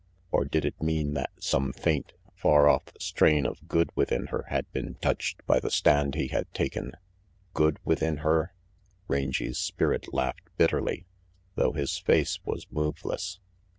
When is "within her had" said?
3.93-4.65